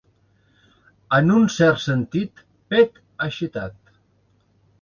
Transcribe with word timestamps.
En 1.17 1.29
un 1.35 1.45
cert 1.57 1.83
sentit, 1.83 2.43
pet 2.75 3.01
agitat. 3.27 3.79